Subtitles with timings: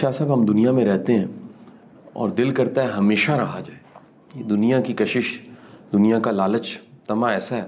[0.00, 1.26] شاہ صاحب، ہم دنیا میں رہتے ہیں
[2.12, 3.78] اور دل کرتا ہے ہمیشہ رہا جائے۔
[4.34, 5.40] یہ دنیا کی کشش،
[5.92, 7.62] دنیا کا لالچ، تما ایسا ہے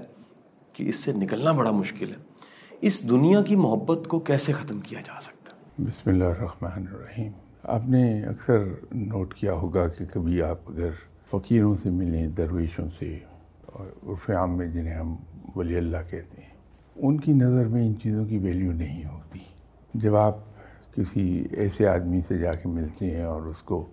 [0.73, 2.15] کہ اس سے نکلنا بڑا مشکل ہے۔
[2.81, 7.31] اس دنیا کی محبت کو کیسے ختم کیا جا سکتا؟ ہے بسم اللہ الرحمن الرحیم۔
[7.63, 10.89] آپ نے اکثر نوٹ کیا ہوگا کہ کبھی آپ اگر
[11.29, 13.19] فقیروں سے ملیں، درویشوں سے،
[13.65, 15.15] اور عرف عام میں جنہیں ہم
[15.55, 16.53] ولی اللہ کہتے ہیں،
[16.95, 19.39] ان کی نظر میں ان چیزوں کی ویلیو نہیں ہوتی۔
[19.93, 20.37] جب آپ
[20.95, 23.85] کسی ایسے آدمی سے جا کے ملتے ہیں اور اس کو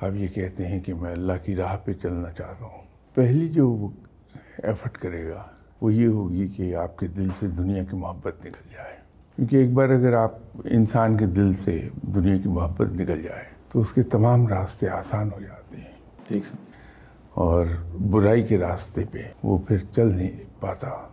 [0.00, 2.82] آپ یہ کہتے ہیں کہ میں اللہ کی راہ پہ چلنا چاہتا ہوں۔
[3.14, 3.88] پہلی جو
[4.62, 5.42] ایفرٹ کرے گا
[5.80, 8.96] وہ یہ ہوگی کہ آپ کے دل سے دنیا کی محبت نکل جائے۔
[9.36, 13.80] کیونکہ ایک بار اگر آپ انسان کے دل سے دنیا کی محبت نکل جائے تو
[13.80, 15.92] اس کے تمام راستے آسان ہو جاتے ہیں۔
[16.28, 16.56] ٹھیک سر۔
[17.34, 17.66] اور
[18.10, 21.08] برائی کے راستے پہ وہ پھر چل نہیں پاتا۔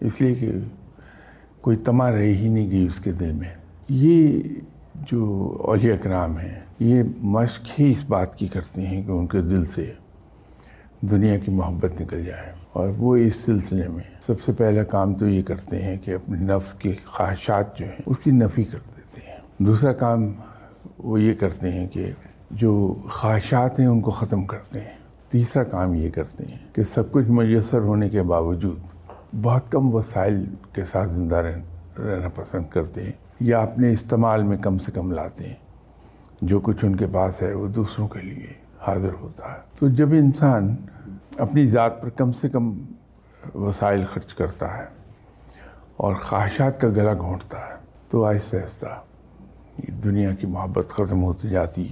[0.00, 0.52] اس لیے کہ
[1.60, 4.42] کوئی تما رہ ہی نہیں گئی اس کے دل میں۔ یہ
[4.94, 9.40] جو اولیاء اکرام ہیں، یہ مشق ہی اس بات کی کرتے ہیں کہ ان کے
[9.40, 9.92] دل سے
[11.00, 15.28] دنیا کی محبت نکل جائے۔ اور وہ اس سلسلے میں سب سے پہلا کام تو
[15.28, 19.20] یہ کرتے ہیں کہ اپنے نفس کے خواہشات جو ہیں اس کی نفی کر دیتے
[19.26, 20.32] ہیں۔ دوسرا کام
[20.98, 22.10] وہ یہ کرتے ہیں کہ
[22.50, 24.96] جو خواہشات ہیں ان کو ختم کرتے ہیں۔
[25.28, 28.78] تیسرا کام یہ کرتے ہیں کہ سب کچھ میسر ہونے کے باوجود
[29.42, 34.78] بہت کم وسائل کے ساتھ زندہ رہنا پسند کرتے ہیں۔ یا اپنے استعمال میں کم
[34.78, 35.54] سے کم لاتے ہیں۔
[36.42, 38.46] جو کچھ ان کے پاس ہے وہ دوسروں کے لیے
[38.80, 40.76] حاضر ہوتا ہے۔ تو جب انسان
[41.38, 42.82] اپنی ذات پر کم سے کم
[43.54, 44.84] وسائل خرچ کرتا ہے
[45.96, 47.74] اور خواہشات کا گلا گھونٹتا ہے،
[48.10, 48.86] تو آہستہ آہستہ
[50.04, 51.88] دنیا کی محبت ختم ہوتی جاتی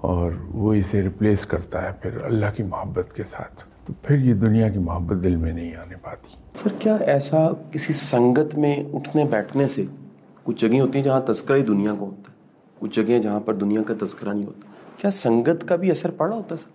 [0.00, 4.34] اور وہ اسے ریپلیس کرتا ہے پھر اللہ کی محبت کے ساتھ۔ تو پھر یہ
[4.34, 9.24] دنیا کی محبت دل میں نہیں آنے پاتی۔ سر، کیا ایسا کسی سنگت میں اٹھنے
[9.24, 9.84] بیٹھنے سے
[10.44, 12.36] کچھ جگہیں ہوتی ہیں جہاں تذکرہ ہی دنیا کو ہوتا ہے،
[12.78, 16.36] کچھ جگہیں جہاں پر دنیا کا تذکرہ نہیں ہوتا۔ کیا سنگت کا بھی اثر پڑا
[16.36, 16.68] ہوتا ہے سر؟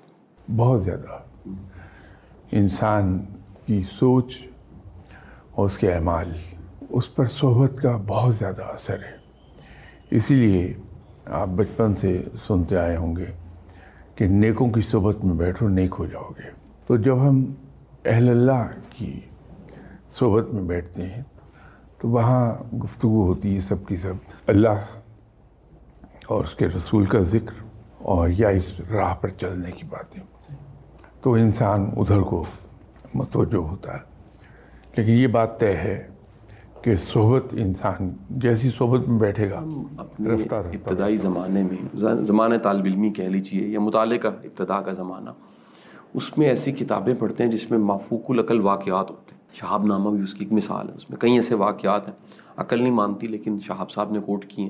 [0.56, 1.20] بہت زیادہ۔
[2.52, 3.20] انسان
[3.66, 4.38] کی سوچ
[5.52, 6.32] اور اس کے اعمال،
[6.90, 9.18] اس پر صحبت کا بہت زیادہ اثر ہے۔
[10.12, 10.74] اسی لیے
[11.26, 13.26] آپ بچپن سے سنتے آئے ہوں گے
[14.16, 16.50] کہ نیکوں کی صحبت میں بیٹھو، نیک ہو جاؤ گے۔
[16.86, 17.54] تو جب ہم
[18.06, 19.20] اہل اللہ کی
[20.20, 21.24] صحبت میں بیٹھتے ہیں
[22.00, 24.14] تو وہاں گفتگو ہوتی ہے سب کی سب۔
[24.48, 24.86] اللہ
[26.28, 27.64] اور اس کے رسول کا ذکر
[27.98, 30.24] اور یا اس راہ پر چلنے کی باتیں۔
[31.22, 32.46] تو انسان ادھر کو
[33.14, 34.10] متوجہ ہوتا ہے۔
[34.98, 36.08] لیکن یہ بات طے ہے
[36.82, 39.64] کہ صحبت انسان جیسی صحبت میں بیٹھے گا
[39.98, 45.30] اپنے ابتدائی زمانے میں زمانہ طالب علمی کہہ لیجیے یا مطالعے کا ابتدا کا زمانہ۔
[46.14, 50.10] اس میں ایسی کتابیں پڑھتے ہیں جس میں مافوق العقل واقعات ہوتے ہیں۔ شہاب نامہ
[50.10, 52.16] بھی اس کی ایک مثال ہے، اس میں کئی ایسے واقعات ہیں،
[52.58, 54.70] عقل نہیں مانتی لیکن شہاب صاحب نے کوٹ کی ہیں۔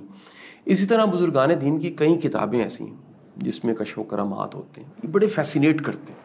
[0.66, 2.96] اسی طرح بزرگان دین کی کئی کتابیں ایسی ہیں
[3.38, 6.20] جس میں کشو کرامات ہوتے ہیں، یہ بڑے فیسینیٹ کرتے ہیں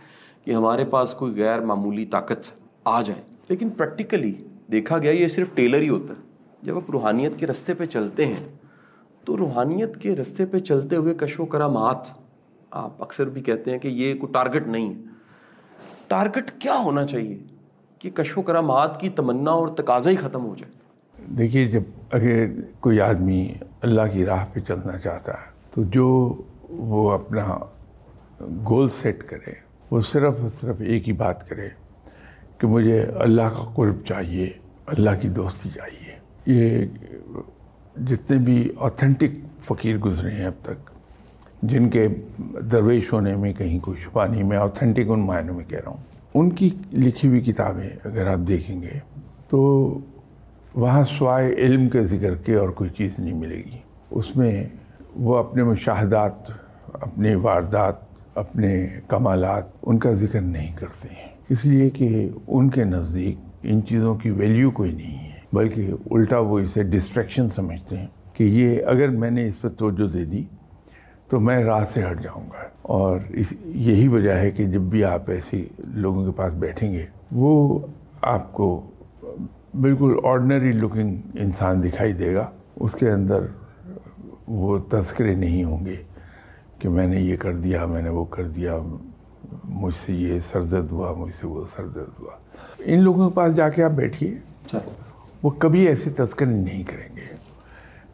[0.46, 2.50] کہ ہمارے پاس کوئی غیر معمولی طاقت
[2.84, 4.32] آ جائے۔ لیکن پریکٹیکلی
[4.72, 6.22] دیکھا گیا یہ صرف ٹیلر ہی ہوتا ہے۔
[6.62, 8.48] جب آپ روحانیت کے رستے پہ چلتے ہیں
[9.24, 12.08] تو روحانیت کے رستے پہ چلتے ہوئے کش و کرامات
[12.70, 15.00] آپ اکثر بھی کہتے ہیں کہ یہ کوئی ٹارگٹ نہیں ہے۔
[16.06, 17.38] ٹارگٹ کیا ہونا چاہیے؟
[18.04, 20.72] کہ کش و کرامات کی تمنا اور تقاضا ہی ختم ہو جائے۔
[21.38, 21.82] دیکھیے، جب
[22.12, 22.46] اگر
[22.80, 26.34] کوئی آدمی اللہ کی راہ پہ چلنا چاہتا ہے، تو جو
[26.68, 27.58] وہ اپنا
[28.68, 29.52] گول سیٹ کرے،
[29.90, 31.68] وہ صرف اور صرف ایک ہی بات کرے
[32.58, 34.50] کہ مجھے اللہ کا قرب چاہیے،
[34.86, 36.12] اللہ کی دوستی چاہیے۔
[36.46, 36.86] یہ
[38.06, 40.90] جتنے بھی آتھینٹک فقیر گزرے ہیں اب تک،
[41.62, 42.08] جن کے
[42.72, 46.13] درویش ہونے میں کہیں کوئی شبہ نہیں، میں آتھینٹک ان معنوں میں کہہ رہا ہوں۔
[46.34, 48.98] ان کی لکھی ہوئی کتابیں اگر آپ دیکھیں گے
[49.48, 49.58] تو
[50.74, 53.78] وہاں سوائے علم کے ذکر کے اور کوئی چیز نہیں ملے گی۔
[54.10, 54.64] اس میں
[55.16, 56.32] وہ اپنے مشاہدات،
[56.92, 57.94] اپنے واردات،
[58.34, 63.82] اپنے کمالات ان کا ذکر نہیں کرتے ہیں۔ اس لیے کہ ان کے نزدیک ان
[63.82, 68.84] چیزوں کی ویلیو کوئی نہیں ہے، بلکہ الٹا وہ اسے ڈسٹریکشن سمجھتے ہیں کہ یہ
[68.86, 70.44] اگر میں نے اس پر توجہ دے دی
[71.28, 75.04] تو میں راہ سے ہٹ جاؤں گا۔ اور اس یہی وجہ ہے کہ جب بھی
[75.04, 77.78] آپ ایسے لوگوں کے پاس بیٹھیں گے وہ
[78.22, 78.90] آپ کو
[79.80, 83.38] بالکل آرڈنری لکنگ انسان دکھائی دے گا۔ اس کے اندر
[84.48, 85.96] وہ تذکرے نہیں ہوں گے
[86.78, 88.78] کہ میں نے یہ کر دیا میں نے وہ کر دیا
[89.64, 92.30] مجھ سے یہ سر درد ہوا مجھ سے وہ سر درد ہوا۔
[92.78, 94.34] ان لوگوں کے پاس جا کے آپ بیٹھیے۔
[95.42, 97.36] وہ کبھی ایسی تذکر نہیں کریں گے۔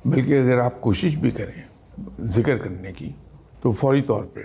[0.04, 1.62] بلکہ اگر آپ کوشش بھی کریں
[2.20, 3.12] ذکر کرنے کی
[3.60, 4.40] تو فوری طور پہ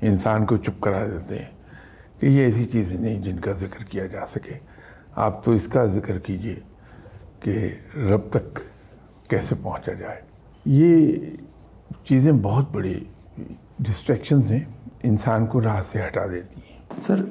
[0.00, 1.50] انسان کو چپ کرا دیتے ہیں
[2.20, 4.58] کہ یہ ایسی چیزیں نہیں جن کا ذکر کیا جا سکے۔
[5.14, 6.60] آپ تو اس کا ذکر کیجیے
[7.40, 8.58] کہ رب تک
[9.30, 10.20] کیسے پہنچا جائے۔
[10.64, 11.16] یہ
[12.04, 13.04] چیزیں بہت بڑی
[13.78, 14.64] ڈسٹریکشنز ہیں،
[15.02, 17.24] انسان کو راہ سے ہٹا دیتی ہیں۔ سر،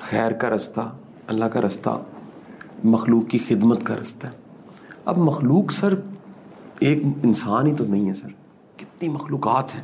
[0.00, 0.96] خیر کا رستہ،
[1.26, 2.02] اللہ کا رستہ،
[2.84, 4.32] مخلوق کی خدمت کا رستہ۔ ہے
[5.04, 5.94] اب مخلوق سر،
[6.78, 8.28] ایک انسان ہی تو نہیں ہے سر۔
[8.76, 9.82] کتنی مخلوقات ہیں۔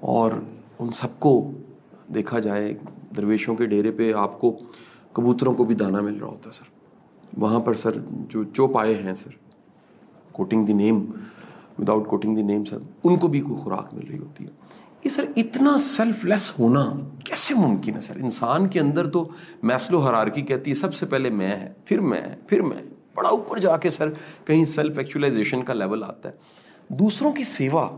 [0.00, 0.32] اور
[0.78, 1.50] ان سب کو
[2.14, 2.74] دیکھا جائے،
[3.16, 4.58] درویشوں کے ڈیرے پہ آپ کو
[5.12, 6.64] کبوتروں کو بھی دانہ مل رہا ہوتا ہے، سر۔
[7.36, 9.30] وہاں پر، سر، جو جو پائے ہیں، sir
[10.32, 11.04] quoting the name
[11.78, 14.50] without quoting the name sir, ان کو بھی کوئی خوراک مل رہی ہوتی ہے۔
[15.04, 16.92] یہ، سر، اتنا سیلف لیس ہونا
[17.24, 19.28] کیسے ممکن ہے، سر؟ انسان کے اندر تو
[19.62, 22.82] میسلو حرارکی کہتی ہے، سب سے پہلے میں ہے، پھر میں پھر میں
[23.14, 24.08] بڑا اوپر جا کے، سر،
[24.44, 26.34] کہیں سیلف ایکچولائزیشن کا لیول آتا ہے۔
[26.88, 27.96] دوسروں کی سیوا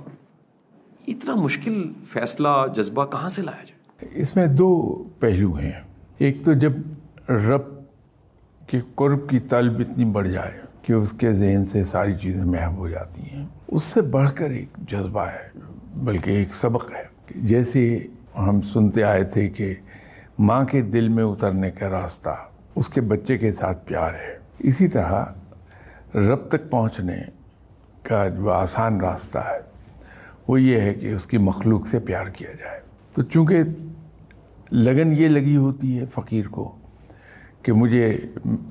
[1.09, 5.73] اتنا مشکل فیصلہ، جذبہ کہاں سے لایا جائے؟ اس میں دو پہلو ہیں۔
[6.19, 6.73] ایک تو جب
[7.29, 7.61] رب
[8.67, 12.77] کے قرب کی طلب اتنی بڑھ جائے کہ اس کے ذہن سے ساری چیزیں محب
[12.77, 15.59] ہو جاتی ہیں، اس سے بڑھ کر ایک جذبہ ہے،
[15.97, 17.03] بلکہ ایک سبق ہے۔
[17.35, 18.07] جیسے
[18.39, 19.75] ہم سنتے آئے تھے کہ
[20.39, 22.31] ماں کے دل میں اترنے کا راستہ
[22.75, 25.25] اس کے بچے کے ساتھ پیار ہے۔ اسی طرح
[26.15, 27.17] رب تک پہنچنے
[28.03, 29.69] کا جو آسان راستہ ہے
[30.49, 32.81] وہ یہ ہے کہ اس کی مخلوق سے پیار کیا جائے۔
[33.15, 33.62] تو چونکہ
[34.73, 36.77] لگن یہ لگی ہوتی ہے فقیر کو
[37.62, 38.19] کہ مجھے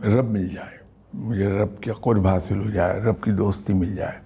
[0.04, 0.78] رب مل جائے،
[1.14, 4.20] مجھے رب کے قرب حاصل ہو جائے، رب کی دوستی مل جائے،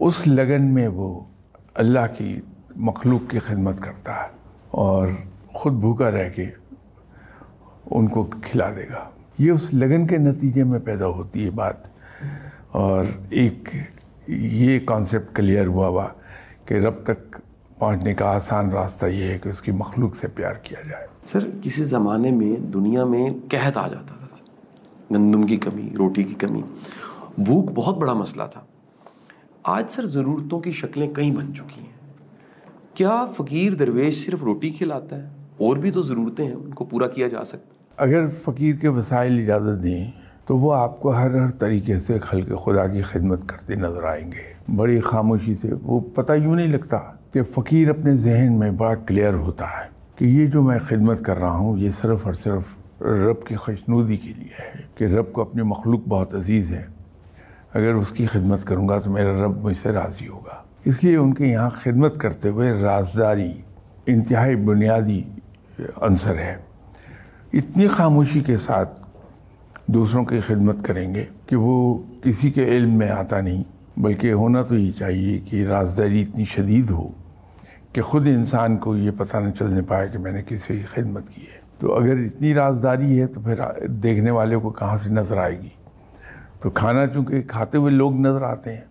[0.00, 1.20] اس لگن میں وہ
[1.74, 2.40] اللہ کی
[2.76, 4.28] مخلوق کی خدمت کرتا ہے
[4.70, 5.08] اور
[5.54, 6.50] خود بھوکا رہ کے
[7.90, 9.08] ان کو کھلا دے گا۔
[9.38, 11.88] یہ اس لگن کے نتیجے میں پیدا ہوتی ہے بات
[12.68, 13.68] اور ایک
[14.26, 16.08] یہ کانسیپٹ کلیئر ہوا ہوا۔
[16.66, 17.36] کہ رب تک
[17.78, 21.48] پہنچنے کا آسان راستہ یہ ہے کہ اس کی مخلوق سے پیار کیا جائے۔ سر
[21.62, 24.36] کسی زمانے میں دنیا میں قحط آ جاتا تھا۔
[25.10, 26.62] گندم کی کمی روٹی کی کمی
[27.38, 28.60] بھوک بہت بڑا مسئلہ تھا۔
[29.62, 32.14] آج سر ضرورتوں کی شکلیں کئی بن چکی ہیں۔
[32.94, 35.28] کیا فقیر درویش صرف روٹی کھلاتا ہے؟
[35.58, 39.40] اور بھی تو ضرورتیں ہیں ان کو پورا کیا جا سکتا اگر فقیر کے وسائل
[39.40, 40.10] اجازت دیں
[40.46, 44.32] تو وہ آپ کو ہر ہر طریقے سے خلق خدا کی خدمت کرتے نظر آئیں
[44.32, 46.98] گے۔ بڑی خاموشی سے، وہ پتہ یوں نہیں لگتا
[47.32, 51.38] کہ فقیر اپنے ذہن میں بڑا کلیئر ہوتا ہے کہ یہ جو میں خدمت کر
[51.38, 52.62] رہا ہوں، یہ صرف اور صرف
[53.02, 56.84] رب کی خوشنودی کے لیے ہے کہ رب کو اپنی مخلوق بہت عزیز ہے۔
[57.74, 61.16] اگر اس کی خدمت کروں گا تو میرا رب مجھ سے راضی ہوگا۔ اس لیے
[61.16, 63.52] ان کے یہاں خدمت کرتے ہوئے رازداری،
[64.06, 65.22] انتہائی بنیادی
[66.00, 66.56] عنصر ہے۔
[67.52, 69.00] اتنی خاموشی کے ساتھ
[69.86, 73.62] دوسروں کی خدمت کریں گے کہ وہ کسی کے علم میں آتا نہیں۔
[73.96, 77.08] بلکہ ہونا تو یہ چاہیے کہ رازداری اتنی شدید ہو
[77.92, 81.28] کہ خود انسان کو یہ پتہ نہ چلنے پائے کہ میں نے کسی کی خدمت
[81.28, 85.36] کی ہے۔ تو اگر اتنی رازداری ہے تو پھر دیکھنے والے کو کہاں سے نظر
[85.36, 85.68] آئے گی؟
[86.60, 88.84] تو کھانا چونکہ کھاتے ہوئے لوگ نظر آتے ہیں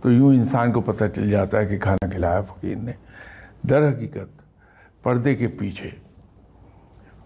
[0.00, 2.92] تو یوں انسان کو پتہ چل جاتا ہے کہ کھانا کھلایا فقیر نے۔
[3.70, 4.42] در حقیقت
[5.02, 5.90] پردے کے پیچھے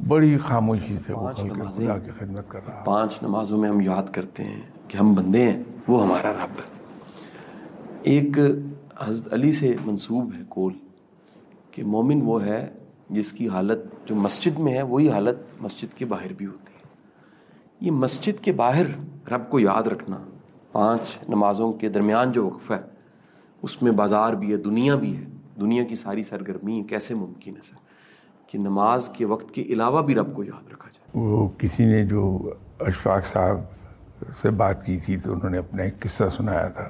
[0.09, 4.11] بڑی خاموشی سے وہ خلق خدا کی خدمت کر رہا پانچ نمازوں میں ہم یاد
[4.13, 6.72] کرتے ہیں کہ ہم بندے ہیں وہ ہمارا رب ہے۔
[8.03, 8.39] ایک
[8.99, 10.73] حضرت علی سے منصوب ہے کول
[11.71, 12.73] کہ مومن وہ ہے
[13.11, 16.83] جس کی حالت جو مسجد میں ہے، وہی حالت مسجد کے باہر بھی ہوتی ہے۔
[17.81, 18.85] یہ مسجد کے باہر
[19.31, 20.17] رب کو یاد رکھنا،
[20.73, 22.81] پانچ نمازوں کے درمیان جو وقفہ ہے،
[23.63, 25.25] اس میں بازار بھی ہے، دنیا بھی ہے۔
[25.61, 27.77] دنیا کی ساری سرگرمی کیسے ممکن ہے سر؟
[28.47, 32.07] کہ نماز کے وقت کے علاوہ بھی رب کو یاد رکھا جائے۔ وہ کسی نے
[32.07, 33.59] جو اشفاق صاحب
[34.33, 36.89] سے بات کی تھی تو انہوں نے اپنا ایک قصہ سنایا تھا۔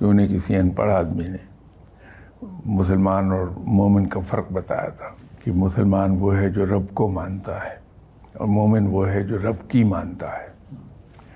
[0.00, 1.36] کہ انہیں کسی ان پڑھ آدمی نے
[2.66, 5.06] مسلمان اور مومن کا فرق بتایا تھا
[5.44, 7.76] کہ مسلمان وہ ہے جو رب کو مانتا ہے
[8.32, 10.76] اور مومن وہ ہے جو رب کی مانتا ہے۔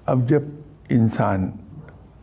[0.06, 0.42] اب جب
[0.88, 1.50] انسان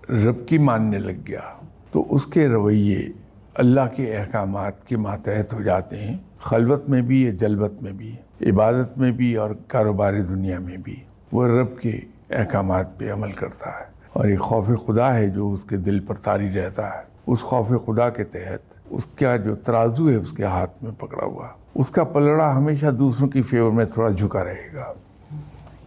[0.10, 1.58] رب کی ماننے لگ گیا
[1.92, 3.10] تو اس کے رویے
[3.54, 8.16] اللہ کے احکامات کے ماتحت ہو جاتے ہیں۔ خلوت میں بھی یا جلبت میں بھی
[8.42, 10.96] عبادت میں بھی اور کاروباری دنیا میں بھی۔
[11.32, 15.64] وہ رب کے احکامات پہ عمل کرتا ہے۔ اور ایک خوف خدا ہے جو اس
[15.64, 20.10] کے دل پر تاری رہتا ہے۔ اس خوف خدا کے تحت اس کا جو ترازو
[20.10, 23.86] ہے اس کے ہاتھ میں پکڑا ہوا۔ اس کا پلڑا ہمیشہ دوسروں کی فیور میں
[23.86, 24.94] تھوڑا جھکا رہے گا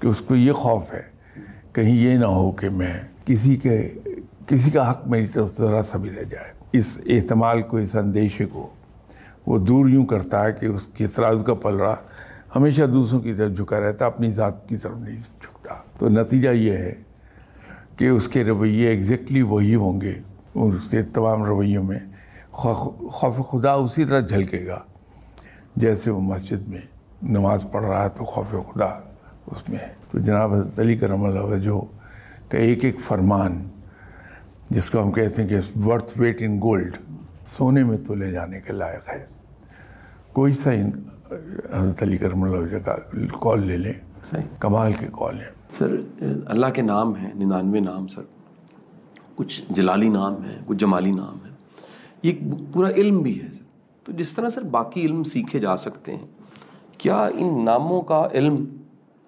[0.01, 1.03] کہ اس کو یہ خوف ہے۔
[1.73, 2.93] کہیں یہ نہ ہو کہ میں
[3.25, 3.89] کسی کے،
[4.47, 8.47] کسی کا حق میری طرف ذرا سا بھی رہ جائے۔ اس احتمال کو، اس اندیشے
[8.47, 8.69] کو
[9.47, 11.97] وہ دور یوں کرتا ہے کہ اس کے ترازو کا پلڑا
[12.57, 16.73] ہمیشہ دوسروں کی طرف جھکا رہتا، اپنی ذات کی طرف نہیں جھکتا۔ تو نتیجہ یہ
[16.73, 16.95] ہے
[17.97, 20.15] کہ اس کے رویے ایگزیکٹلی وہی ہوں گے
[20.55, 21.99] اس کے تمام رویوں میں
[22.51, 24.81] خوف خدا اسی طرح جھلکے گا
[25.77, 26.81] جیسے وہ مسجد میں
[27.23, 28.85] نماز پڑھ رہا ہے تو خوف خدا
[29.47, 31.85] اس میں ہے۔ تو جناب حضرت علی کرم اللہ جو
[32.49, 33.69] کا ایک ایک فرمان
[34.71, 36.97] جس کو ہم کہتے ہیں کہ ورتھ ویٹ ان گولڈ
[37.47, 39.27] سونے میں تو لے جانے کے لائق ہے۔
[40.33, 40.71] کوئی سا
[41.73, 42.97] حضرت علی کرم اللہ وجہ کا
[43.41, 43.93] کال لے لیں۔
[44.31, 45.97] صحیح۔ کمال کے کال ہیں۔ سر
[46.47, 48.23] اللہ کے نام ہیں ننانوے نام سر۔
[49.35, 51.55] کچھ جلالی نام ہیں کچھ جمالی نام ہیں۔
[52.23, 52.33] یہ
[52.73, 53.65] پورا علم بھی ہے سر۔
[54.05, 56.27] تو جس طرح سر باقی علم سیکھے جا سکتے ہیں
[56.99, 58.65] کیا ان ناموں کا علم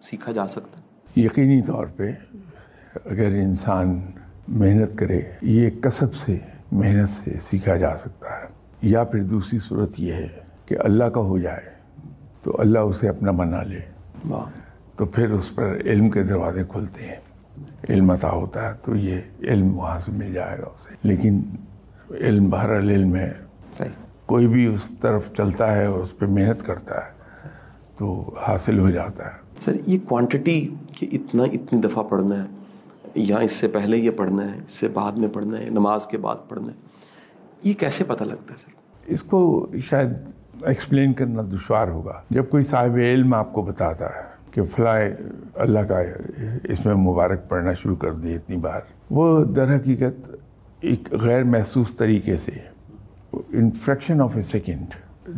[0.00, 0.84] سیکھا جا سکتا ہے؟
[1.20, 2.12] یقینی طور پہ
[2.94, 4.00] اگر انسان
[4.48, 6.38] محنت کرے یہ کسب سے
[6.72, 8.46] محنت سے سیکھا جا سکتا ہے۔
[8.82, 10.28] یا پھر دوسری صورت یہ ہے
[10.66, 11.62] کہ اللہ کا ہو جائے
[12.42, 13.80] تو اللہ اسے اپنا بنا لے۔
[14.28, 14.65] واہ۔
[14.96, 17.16] تو پھر اس پر علم کے دروازے کھلتے ہیں۔
[17.88, 21.40] علم عطا ہوتا ہے تو یہ علم وہاں سے مل جائے گا اسے۔ لیکن
[22.10, 23.32] علم بہر علم ہے۔
[23.78, 23.88] صحیح۔
[24.26, 27.10] کوئی بھی اس طرف چلتا ہے اور اس پہ محنت کرتا ہے
[27.98, 32.48] تو حاصل ہو جاتا ہے۔ سر یہ کوانٹٹی کہ اتنا اتنی دفعہ پڑھنا ہے
[33.14, 36.18] یا اس سے پہلے یہ پڑھنا ہے اس سے بعد میں پڑھنا ہے نماز کے
[36.18, 36.76] بعد پڑھنا ہے
[37.62, 38.70] یہ کیسے پتہ لگتا ہے سر؟
[39.06, 40.08] اس کو شاید
[40.62, 45.00] ایکسپلین کرنا دشوار ہوگا۔ جب کوئی صاحب علم آپ کو بتاتا ہے کہ فلاں
[45.54, 46.00] اللہ کا
[46.64, 50.30] اس میں مبارک پڑھنا شروع کر دی اتنی بار۔ وہ در حقیقت
[50.80, 52.52] ایک غیر محسوس طریقے سے
[53.32, 54.94] in fraction of a second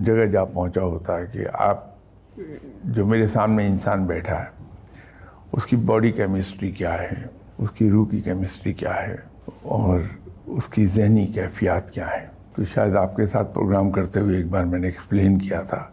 [0.06, 1.84] جگہ جا پہنچا ہوتا ہے کہ آپ
[2.84, 4.64] جو میرے سامنے انسان بیٹھا ہے،
[5.52, 7.26] اس کی باڈی کیمسٹری کیا ہے،
[7.58, 9.16] اس کی روح کی کیمسٹری کیا ہے
[9.62, 10.00] اور
[10.46, 14.46] اس کی ذہنی کیفیات کیا ہیں۔ تو شاید آپ کے ساتھ پروگرام کرتے ہوئے ایک
[14.46, 15.84] بار میں نے ایکسپلین کیا تھا۔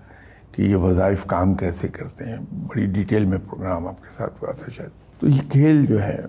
[0.55, 4.51] کہ یہ وظائف کام کیسے کرتے ہیں؟ بڑی ڈیٹیل میں پروگرام آپ کے ساتھ ہوا
[4.51, 6.19] تھا شاید۔ تو یہ کھیل جو ہے،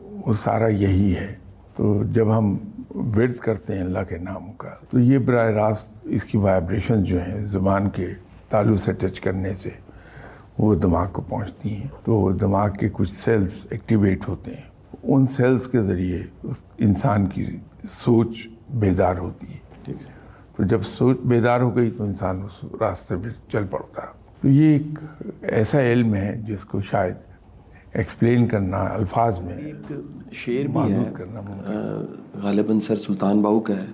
[0.00, 1.34] وہ سارا یہی ہے۔
[1.76, 2.56] تو جب ہم
[2.94, 7.18] ورد کرتے ہیں اللہ کے نام کا، تو یہ براہ راست اس کی وائبریشن جو
[7.20, 8.08] ہیں، زبان کے
[8.48, 9.70] تالو سے ٹچ کرنے سے
[10.58, 14.62] وہ دماغ کو پہنچتی ہیں۔ تو دماغ کے کچھ سیلز ایکٹیویٹ ہوتے ہیں۔
[15.02, 17.46] ان سیلز کے ذریعے اس انسان کی
[17.88, 20.23] سوچ بیدار ہوتی ہے۔ ٹھیک ہے۔
[20.56, 24.02] تو جب سوچ بیدار ہو گئی تو انسان اس راستے میں چل پڑتا
[24.40, 24.98] تو یہ ایک
[25.42, 27.14] ایسا علم ہے جس کو شاید
[27.92, 29.92] ایکسپلین کرنا الفاظ میں ایک
[30.32, 31.40] شعر ہے کرنا
[32.34, 33.86] غالباً سر سلطان باہو کا ہے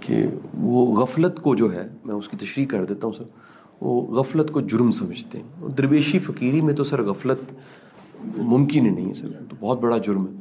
[0.00, 0.26] کہ
[0.58, 3.24] وہ غفلت کو جو ہے میں اس کی تشریح کر دیتا ہوں سر
[3.80, 7.54] وہ غفلت کو جرم سمجھتے ہیں۔ اور درویشی فقیری میں تو سر غفلت
[8.36, 10.32] ممکن ہی نہیں ہے سر تو بہت بڑا جرم ہے۔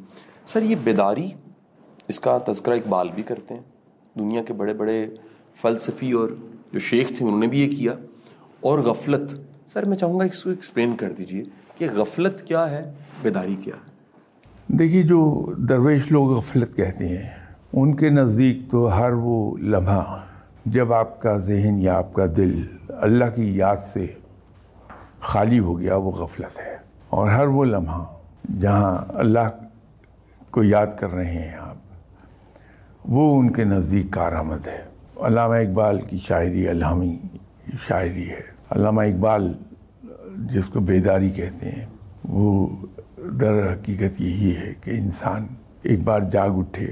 [0.45, 1.29] سر یہ بیداری
[2.07, 3.61] اس کا تذکرہ اقبال بھی کرتے ہیں۔
[4.19, 5.05] دنیا کے بڑے بڑے
[5.61, 6.29] فلسفی اور
[6.73, 7.93] جو شیخ تھے، انہوں نے بھی یہ کیا۔
[8.59, 9.35] اور غفلت۔
[9.67, 11.43] سر، میں چاہوں گا اس کو ایکسپلین کر دیجیے
[11.77, 12.91] کہ غفلت کیا ہے،
[13.21, 13.91] بیداری کیا ہے۔
[14.67, 17.29] دیکھیے، جو درویش لوگ غفلت کہتے ہیں،
[17.73, 20.19] ان کے نزدیک تو ہر وہ لمحہ
[20.65, 24.07] جب آپ کا ذہن یا آپ کا دل اللہ کی یاد سے
[25.19, 26.77] خالی ہو گیا، وہ غفلت ہے۔
[27.09, 28.03] اور ہر وہ لمحہ
[28.59, 29.49] جہاں اللہ
[30.51, 31.70] کو یاد کر رہے ہیں آپ
[33.05, 34.83] وہ ان کے نزدیک کارآمد ہے۔
[35.21, 37.17] علامہ اقبال کی شاعری الہامی
[37.87, 39.53] شاعری ہے۔ علامہ اقبال
[40.37, 41.85] جس کو بیداری کہتے ہیں،
[42.29, 42.67] وہ
[43.17, 45.47] در حقیقت یہی ہے کہ انسان
[45.83, 46.87] ایک بار جاگ اٹھے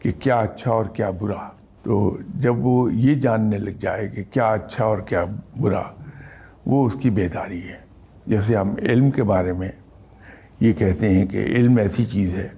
[0.00, 1.48] کہ کیا اچھا اور کیا برا۔
[1.82, 5.24] تو جب وہ یہ جاننے لگ جائے کہ کیا اچھا اور کیا
[5.60, 5.82] برا،
[6.66, 7.78] وہ اس کی بیداری ہے۔
[8.26, 9.68] جیسے ہم علم کے بارے میں
[10.60, 12.48] یہ کہتے ہیں کہ علم ایسی چیز ہے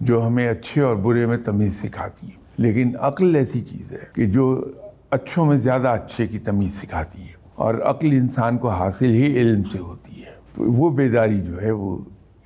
[0.00, 4.26] جو ہمیں اچھے اور برے میں تمیز سکھاتی ہے لیکن عقل ایسی چیز ہے کہ
[4.26, 4.64] جو
[5.10, 9.62] اچھوں میں زیادہ اچھے کی تمیز سکھاتی ہے اور عقل انسان کو حاصل ہی علم
[9.62, 11.98] سے ہوتی ہے۔ تو وہ بیداری جو ہے وہ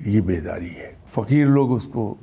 [0.06, 2.14] یہ بیداری ہے۔ فقیر لوگ اس کو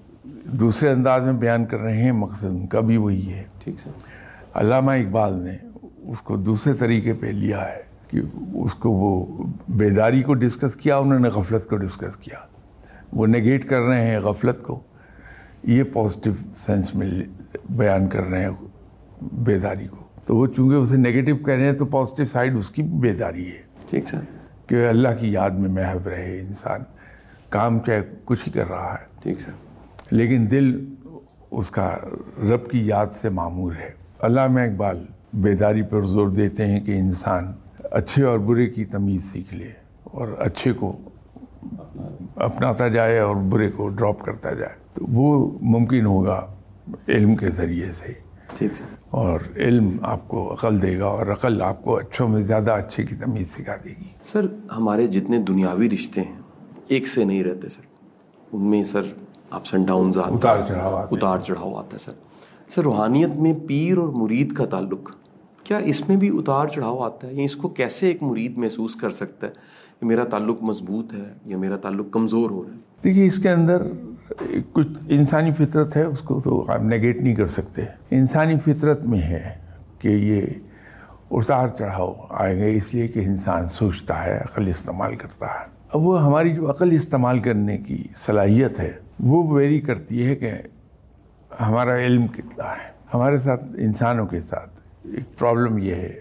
[0.46, 3.92] دوسرے انداز میں بیان کر رہے ہیں مقصد ان کا بھی وہی ہے۔ ٹھیک سر۔
[4.54, 5.58] علامہ اقبال نے
[6.00, 8.22] اس کو دوسرے طریقے پہ لیا ہے کہ
[8.54, 9.26] اس کو وہ
[9.68, 12.38] بیداری کو ڈسکس کیا انہوں نے غفلت کو ڈسکس کیا۔
[13.14, 14.80] وہ نگیٹ کر رہے ہیں غفلت کو۔
[15.68, 17.10] یہ پازیٹیو سینس میں
[17.70, 18.50] بیان کر رہے ہیں
[19.34, 22.84] بیداری کو۔ تو وہ چونکہ اسے نگیٹو کہہ رہے ہیں تو پازیٹیو سائڈ اس کی
[22.84, 24.22] بیداری ہے۔ ٹھیک سر۔
[24.68, 26.80] کہ اللہ کی یاد میں محو رہے انسان۔
[27.50, 29.52] کام چاہے کچھ ہی کر رہا ہے۔ ٹھیک سر۔
[30.12, 30.94] لیکن دل
[31.52, 31.98] اس کا
[32.44, 37.52] رب کی یاد سے معمور ہے۔ علامہ اقبال بیداری پر زور دیتے ہیں کہ انسان
[37.84, 39.72] اچھے اور برے کی تمیز سیکھ لے
[40.04, 40.98] اور اچھے کو
[42.36, 46.48] اپناتا جائے اور برے کو ڈراپ کرتا جائے۔ تو وہ ممکن ہوگا
[47.08, 48.14] علم کے ذریعے سے۔
[48.58, 52.42] ٹھیک سر۔ اور علم آپ کو عقل دے گا اور عقل آپ کو اچھوں میں
[52.42, 54.46] زیادہ اچھے کی تمیز سکھا دے گی۔ سر
[54.78, 56.36] ہمارے جتنے دنیاوی رشتے ہیں
[56.88, 57.82] ایک سے نہیں رہتے سر۔
[58.54, 59.02] ان میں سر
[59.50, 62.12] اپس اینڈ ڈاؤنز آتے اتار چڑھاؤ۔ اتار چڑھاؤ آتا ہے سر۔
[62.70, 65.12] سر روحانیت میں پیر اور مرید کا تعلق
[65.64, 68.96] کیا اس میں بھی اتار چڑھاؤ آتا ہے؟ یا اس کو کیسے ایک مرید محسوس
[68.96, 69.52] کر سکتا ہے؟
[70.02, 73.82] میرا تعلق مضبوط ہے یا میرا تعلق کمزور ہو رہا ہے۔ دیکھیے، اس کے اندر
[74.74, 79.22] کچھ انسانی فطرت ہے، اس کو تو آپ نگیٹ نہیں کر سکتے۔ انسانی فطرت میں
[79.22, 79.58] ہے
[80.00, 80.42] کہ یہ
[81.32, 86.06] اتار چڑھاؤ آئے گئے اس لیے کہ انسان سوچتا ہے، عقل استعمال کرتا ہے۔ اب
[86.08, 90.52] وہ ہماری جو عقل استعمال کرنے کی صلاحیت ہے، وہ ویری کرتی ہے کہ
[91.62, 96.20] ہمارا علم کتنا ہے۔ ہمارے ساتھ، انسانوں کے ساتھ ایک پرابلم یہ ہے،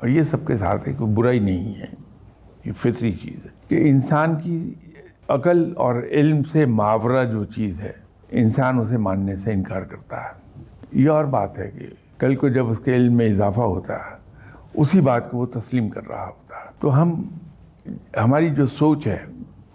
[0.00, 2.01] اور یہ سب کے ساتھ ہے کوئی برائی نہیں ہے۔
[2.64, 4.74] یہ فطری چیز ہے کہ انسان کی
[5.28, 7.92] عقل اور علم سے محاورہ جو چیز ہے
[8.30, 10.42] انسان اسے ماننے سے انکار کرتا ہے۔
[10.92, 11.86] یہ اور بات ہے کہ
[12.18, 14.22] کل کو جب اس کے علم میں اضافہ ہوتا ہے
[14.74, 17.22] اسی بات کو وہ تسلیم کر رہا ہوتا ہے۔ تو ہم
[18.24, 19.18] ہماری جو سوچ ہے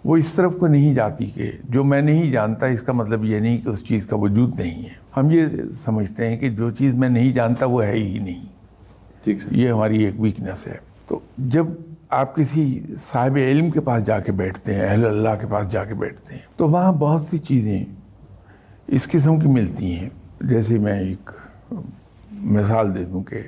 [0.04, 3.40] وہ اس طرف کو نہیں جاتی کہ جو میں نہیں جانتا اس کا مطلب یہ
[3.40, 5.46] نہیں کہ اس چیز کا وجود نہیں ہے۔ ہم یہ
[5.84, 8.46] سمجھتے ہیں کہ جو چیز میں نہیں جانتا وہ ہے ہی نہیں۔
[9.24, 10.76] ٹھیک یہ ہماری ایک ویکنیس ہے۔
[11.06, 11.66] تو جب
[12.08, 15.84] آپ کسی صاحب علم کے پاس جا کے بیٹھتے ہیں، اہل اللہ کے پاس جا
[15.84, 17.84] کے بیٹھتے ہیں۔ تو وہاں بہت سی چیزیں
[18.86, 20.08] اس قسم کی ملتی ہیں۔
[20.40, 21.30] جیسے میں ایک
[22.30, 23.40] مثال دے دوں کہ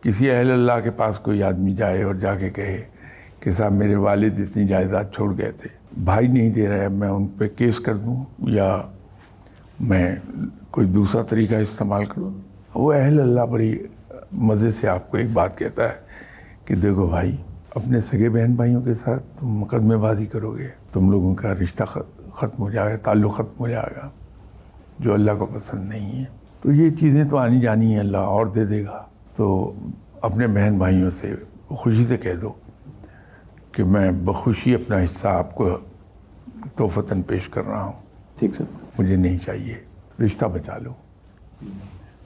[0.00, 2.82] کسی اہل اللہ کے پاس کوئی آدمی جائے اور جا کے کہے
[3.40, 5.68] کہ صاحب میرے والد اتنی جائیداد چھوڑ گئے تھے۔
[6.04, 8.80] بھائی نہیں دے رہا ہے، میں ان پہ کیس کر دوں یا
[9.80, 10.16] میں
[10.70, 12.30] کوئی دوسرا طریقہ استعمال کروں۔
[12.74, 13.78] وہ اہل اللہ بڑی
[14.32, 15.94] مزے سے آپ کو ایک بات کہتا ہے
[16.64, 17.36] کہ دیکھو بھائی
[17.74, 21.84] اپنے سگے بہن بھائیوں کے ساتھ تم مقدمے بازی کرو گے تم لوگوں کا رشتہ
[22.34, 24.10] ختم ہو جائے گا تعلق ختم ہو جائے گا
[24.98, 26.24] جو اللہ کو پسند نہیں ہے۔
[26.60, 29.02] تو یہ چیزیں تو آنی جانی ہیں اللہ اور دے دے گا۔
[29.36, 29.72] تو
[30.20, 31.34] اپنے بہن بھائیوں سے
[31.68, 32.52] خوشی سے کہہ دو
[33.72, 35.76] کہ میں بخوشی اپنا حصہ آپ کو
[36.76, 37.92] توفتاً پیش کر رہا ہوں۔
[38.38, 38.64] ٹھیک سر۔
[38.98, 39.76] مجھے نہیں چاہیے۔
[40.24, 40.92] رشتہ بچا لو۔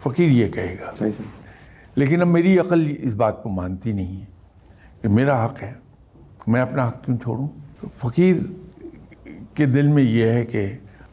[0.03, 0.91] فقیر یہ کہے گا۔
[1.95, 4.36] لیکن اب میری عقل اس بات کو مانتی نہیں ہے۔
[5.07, 5.73] کہ میرا حق ہے
[6.47, 7.49] میں اپنا حق کیوں چھوڑوں؟
[7.81, 8.37] تو فقیر
[9.55, 10.73] کے دل میں یہ ہے کہ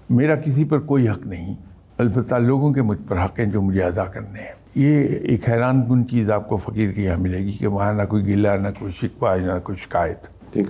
[0.10, 1.56] میرا کسی پر کوئی حق نہیں
[1.98, 5.86] البتہ لوگوں کے مجھ پر حق ہیں جو مجھے ادا کرنے ہیں۔ یہ ایک حیران
[5.86, 8.68] کن چیز آپ کو فقیر کی یہاں ملے گی کہ وہاں نہ کوئی گلہ نہ
[8.80, 10.68] کوئی شکوہ نہ کوئی شکایت۔ ٹھیک۔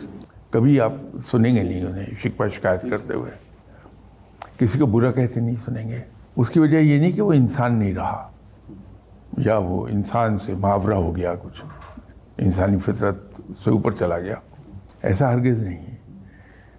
[0.50, 0.94] کبھی آپ
[1.32, 3.32] سنیں گے نہیں انہیں شکوہ شکایت کرتے ہوئے۔
[4.58, 6.00] کسی کو برا کہتے نہیں سنیں گے۔
[6.36, 8.32] اس کی وجہ یہ نہیں کہ وہ انسان نہیں رہا
[9.38, 11.62] یا وہ انسان سے محاورہ ہو گیا کچھ۔
[12.38, 14.36] انسانی فطرت سے اوپر چلا گیا۔
[15.02, 15.96] ایسا ہرگز نہیں ہے۔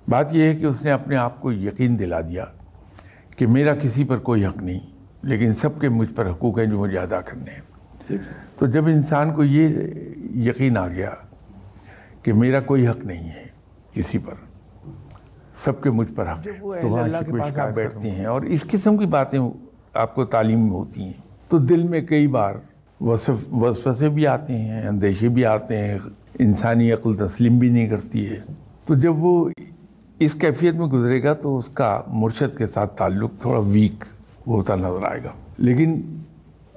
[0.09, 2.45] بات یہ ہے کہ اس نے اپنے آپ کو یقین دلا دیا
[3.37, 4.81] کہ میرا کسی پر کوئی حق نہیں
[5.23, 7.61] لیکن سب کے مجھ پر حقوق ہیں جو مجھے ادا کرنے ہیں۔
[8.59, 9.69] تو جب انسان کو یہ
[10.35, 11.11] یقین آ گیا
[12.23, 13.45] کہ میرا کوئی حق نہیں ہے
[13.93, 14.35] کسی پر
[15.55, 17.09] سب کے مجھ پر حق ہے۔ تو وہاں
[17.61, 19.41] آپ بیٹھتی ہیں اور اس قسم کی باتیں
[19.95, 21.13] آپ کو تعلیم میں ہوتی ہیں۔
[21.49, 22.55] تو دل میں کئی بار
[23.01, 25.99] وصف وسوسے بھی آتے ہیں، اندیشے بھی آتے ہیں،
[26.39, 28.41] انسانی عقل تسلیم بھی نہیں کرتی ہے۔
[28.85, 29.51] تو جب وہ
[30.19, 34.05] اس کیفیت میں گزرے گا تو اس کا مرشد کے ساتھ تعلق تھوڑا ویک
[34.47, 36.03] ہوتا نظر آئے گا۔ لیکن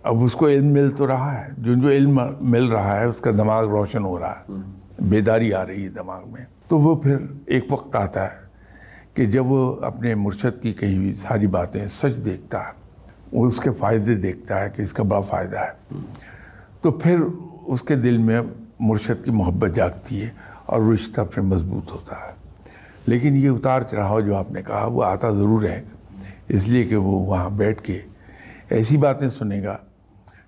[0.04, 3.18] اب اس کو علم مل تو رہا ہے۔ جو جو علم مل رہا ہے، اس
[3.18, 4.52] کا دماغ روشن ہو رہا ہے۔
[5.00, 8.48] بیداری آ رہی ہے دماغ میں۔ تو وہ پھر ایک وقت آتا ہے
[9.14, 12.87] کہ جب وہ اپنے مرشد کی کہی ہوئی ساری باتیں سچ دیکھتا ہے۔
[13.32, 16.00] وہ اس کے فائدے دیکھتا ہے کہ اس کا بڑا فائدہ ہے۔
[16.82, 17.18] تو پھر
[17.66, 18.42] اس کے دل میں
[18.80, 20.30] مرشد کی محبت جاگتی ہے
[20.66, 22.32] اور رشتہ پھر مضبوط ہوتا ہے۔
[23.06, 25.82] لیکن یہ اتار چڑھاؤ جو آپ نے کہا وہ آتا ضرور ہے۔
[26.48, 28.02] اس لیے کہ وہ وہاں بیٹھ کے
[28.70, 29.78] ایسی باتیں سنے گا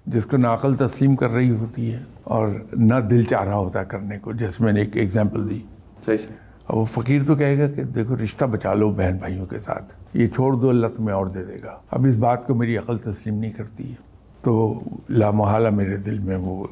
[0.06, 3.80] جس کو نہ عقل تسلیم کر رہی ہوتی ہے اور نہ دل چاہ رہا ہوتا
[3.80, 5.60] ہے کرنے کو جیسے میں نے ایک ایگزامپل دی۔
[6.06, 6.18] صحیح
[6.66, 9.94] اور وہ فقیر تو کہے گا کہ دیکھو رشتہ بچا لو بہن بھائیوں کے ساتھ۔
[10.14, 12.98] یہ چھوڑ دو، اللہ تمہیں اور دے دے گا۔ اب اس بات کو میری عقل
[12.98, 13.96] تسلیم نہیں کرتی۔ ہے
[14.42, 16.68] تو لامحالہ میرے دل میں وہ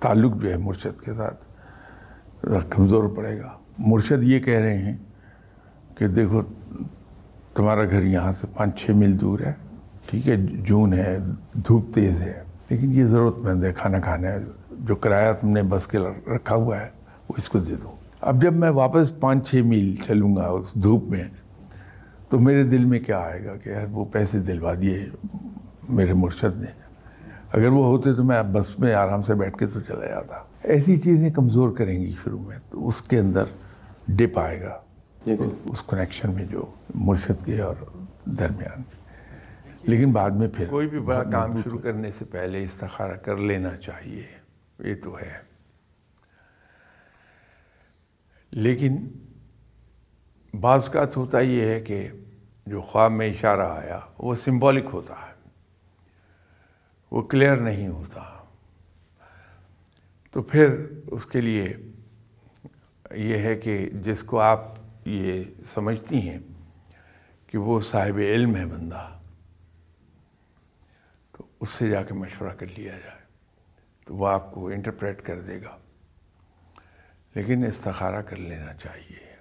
[0.00, 1.44] تعلق جو ہے مرشد کے ساتھ
[2.70, 4.96] کمزور پڑے گا۔ مرشد یہ کہہ رہے ہیں
[5.96, 6.42] کہ دیکھو،
[7.54, 9.52] تمہارا گھر یہاں سے پانچ چھ میل دور ہے،
[10.10, 11.18] ٹھیک ہے، جون ہے،
[11.54, 14.38] دھوپ تیز ہے۔ لیکن یہ ضرورت مند ہے، کھانا کھانا ہے،
[14.70, 16.88] جو کرایہ تم نے بس کے رکھا ہوا ہے،
[17.28, 20.74] وہ اس کو دے دو۔ اب جب میں واپس پانچ چھ میل چلوں گا اس
[20.74, 21.24] دھوپ میں
[22.32, 25.08] تو میرے دل میں کیا آئے گا کہ یار وہ پیسے دلوا دیے
[25.88, 26.66] میرے مرشد نے۔
[27.52, 30.96] اگر وہ ہوتے تو میں بس میں آرام سے بیٹھ کے تو چلا جاتا۔ ایسی
[30.96, 33.44] چیزیں کمزور کریں گی شروع میں تو اس کے اندر
[34.08, 34.80] ڈپ آئے گا۔
[35.24, 37.74] ٹھیک سر اس کنیکشن میں جو مرشد کے اور
[38.24, 38.82] درمیان۔
[39.82, 43.76] لیکن بعد میں پھر کوئی بھی بڑا کام شروع کرنے سے پہلے استخارہ کر لینا
[43.76, 44.24] چاہیے۔
[44.78, 45.38] یہ تو ہے۔
[48.50, 49.08] لیکن
[50.60, 52.10] بعض اوقات ہوتا یہ ہے کہ
[52.66, 55.50] جو خواب میں اشارہ آیا وہ سمبولک ہوتا ہے،
[57.10, 58.44] وہ کلیئر نہیں ہوتا۔
[60.30, 61.76] تو پھر اس کے لیے
[63.10, 64.72] یہ ہے کہ جس کو آپ
[65.04, 66.38] یہ سمجھتی ہیں
[67.46, 69.18] کہ وہ صاحب علم ہے بندہ،
[71.32, 73.22] تو اس سے جا کے مشورہ کر لیا جائے،
[74.04, 75.78] تو وہ آپ کو انٹرپریٹ کر دے گا۔
[77.34, 79.31] لیکن استخارہ کر لینا چاہیے۔